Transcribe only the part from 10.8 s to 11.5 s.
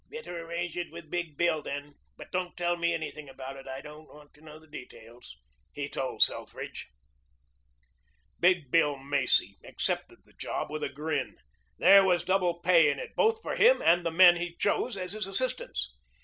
a grin.